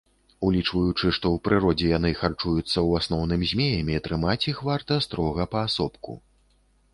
[0.45, 6.19] Улічваючы, што ў прыродзе яны харчуюцца ў асноўным змеямі, трымаць іх варта строга паасобку.